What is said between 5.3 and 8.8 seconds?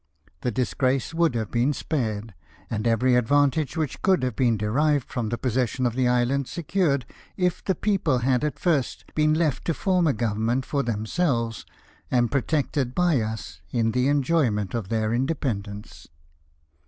possession of th& island secured, if the people had at